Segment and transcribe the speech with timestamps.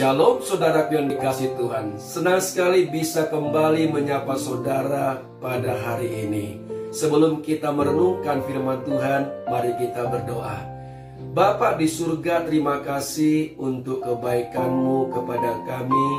[0.00, 2.00] Shalom saudara yang dikasih Tuhan.
[2.00, 6.56] Senang sekali bisa kembali menyapa saudara pada hari ini.
[6.88, 10.56] Sebelum kita merenungkan firman Tuhan Mari kita berdoa.
[11.36, 16.10] Bapak di surga terima kasih untuk kebaikanmu kepada kami.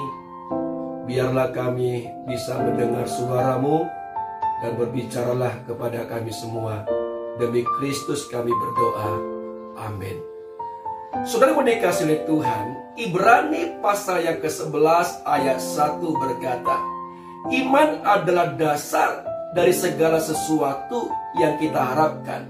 [1.09, 3.81] Biarlah kami bisa mendengar suaramu
[4.61, 6.85] Dan berbicaralah kepada kami semua.
[7.41, 9.09] Demi Kristus kami berdoa.
[9.89, 10.30] Amin
[11.11, 12.65] Saudara dikasih oleh Tuhan,
[12.95, 16.79] Ibrani pasal yang ke-11 ayat 1 berkata,
[17.51, 22.47] Iman adalah dasar dari segala sesuatu yang kita harapkan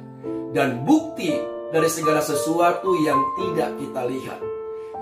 [0.54, 1.34] dan bukti
[1.74, 4.40] dari segala sesuatu yang tidak kita lihat.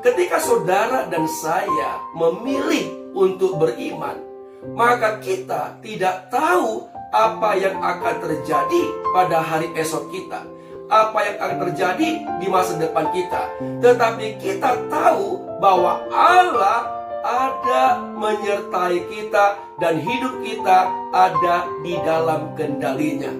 [0.07, 4.23] Ketika saudara dan saya memilih untuk beriman,
[4.71, 10.47] maka kita tidak tahu apa yang akan terjadi pada hari esok kita
[10.89, 12.09] apa yang akan terjadi
[12.41, 13.41] di masa depan kita.
[13.79, 16.89] Tetapi kita tahu bahwa Allah
[17.21, 19.45] ada menyertai kita
[19.77, 23.31] dan hidup kita ada di dalam kendalinya.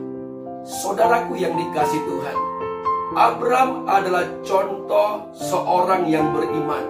[0.61, 2.37] Saudaraku yang dikasih Tuhan,
[3.17, 6.85] Abram adalah contoh seorang yang beriman.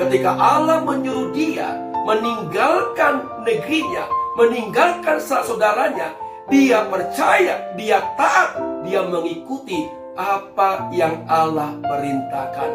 [0.00, 1.76] Ketika Allah menyuruh dia
[2.08, 4.08] meninggalkan negerinya,
[4.40, 6.16] meninggalkan saudaranya,
[6.50, 9.86] dia percaya, dia taat, dia mengikuti
[10.18, 12.70] apa yang Allah perintahkan.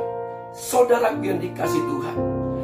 [0.56, 2.18] Saudara yang dikasih Tuhan,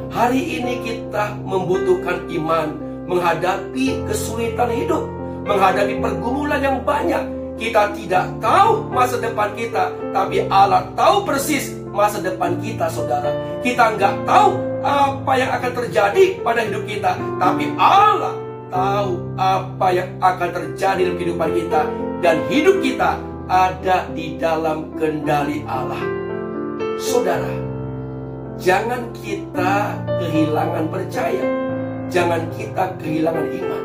[0.08, 2.72] hari ini kita membutuhkan iman
[3.04, 5.04] menghadapi kesulitan hidup,
[5.44, 7.20] menghadapi pergumulan yang banyak.
[7.60, 13.28] Kita tidak tahu masa depan kita, tapi Allah tahu persis masa depan kita, saudara.
[13.60, 18.41] Kita nggak tahu apa yang akan terjadi pada hidup kita, tapi Allah
[18.72, 21.80] tahu apa yang akan terjadi dalam kehidupan kita
[22.24, 26.00] dan hidup kita ada di dalam kendali Allah.
[26.96, 27.52] Saudara,
[28.56, 31.44] jangan kita kehilangan percaya.
[32.12, 33.84] Jangan kita kehilangan iman.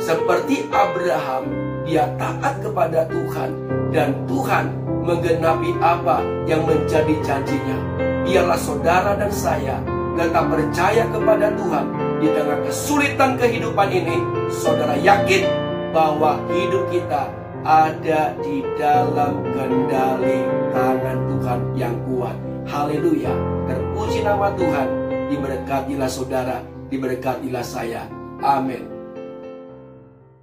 [0.00, 1.44] Seperti Abraham,
[1.84, 3.50] dia taat kepada Tuhan
[3.92, 4.64] dan Tuhan
[5.04, 7.76] menggenapi apa yang menjadi janjinya.
[8.24, 9.76] Biarlah saudara dan saya
[10.18, 11.86] tetap percaya kepada Tuhan
[12.20, 14.16] di tengah kesulitan kehidupan ini,
[14.52, 15.46] saudara yakin
[15.90, 17.30] bahwa hidup kita
[17.64, 22.36] ada di dalam kendali tangan Tuhan yang kuat.
[22.68, 23.32] Haleluya.
[23.66, 24.88] Terpuji nama Tuhan.
[25.30, 26.58] Diberkatilah saudara,
[26.90, 28.06] diberkatilah saya.
[28.42, 28.99] Amin.